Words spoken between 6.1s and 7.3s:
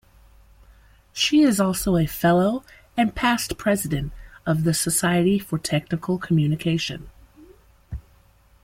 Communication.